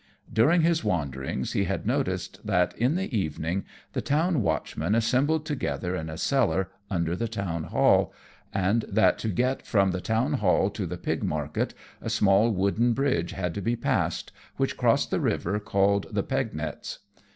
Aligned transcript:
During 0.33 0.61
his 0.63 0.83
wanderings 0.83 1.53
he 1.53 1.65
had 1.65 1.85
noticed 1.85 2.43
that, 2.43 2.75
in 2.75 2.95
the 2.95 3.15
evening, 3.15 3.65
the 3.93 4.01
town 4.01 4.41
watchmen 4.41 4.95
assembled 4.95 5.45
together 5.45 5.95
in 5.95 6.09
a 6.09 6.17
cellar 6.17 6.71
under 6.89 7.15
the 7.15 7.27
town 7.27 7.65
hall, 7.65 8.11
and 8.51 8.83
that 8.89 9.19
to 9.19 9.27
get 9.29 9.61
from 9.67 9.91
the 9.91 10.01
town 10.01 10.33
hall 10.33 10.71
to 10.71 10.87
the 10.87 10.97
pig 10.97 11.21
market 11.23 11.75
a 12.01 12.09
small 12.09 12.49
wooden 12.49 12.93
bridge 12.93 13.33
had 13.33 13.53
to 13.53 13.61
be 13.61 13.75
passed, 13.75 14.31
which 14.57 14.75
crossed 14.75 15.11
the 15.11 15.19
river 15.21 15.59
called 15.59 16.07
the 16.09 16.23
Pegnetz. 16.23 16.97